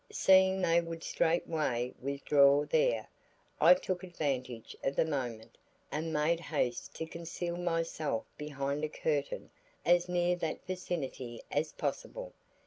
Seeing 0.11 0.63
they 0.63 0.81
would 0.81 1.03
straightway 1.03 1.93
withdraw 2.01 2.65
there, 2.65 3.07
I 3.59 3.75
took 3.75 4.01
advantage 4.01 4.75
of 4.83 4.95
the 4.95 5.05
moment 5.05 5.59
and 5.91 6.11
made 6.11 6.39
haste 6.39 6.95
to 6.95 7.05
conceal 7.05 7.55
myself 7.55 8.25
behind 8.35 8.83
a 8.83 8.89
curtain 8.89 9.51
as 9.85 10.09
near 10.09 10.35
that 10.37 10.65
vicinity 10.65 11.43
as 11.51 11.73
possible. 11.73 12.33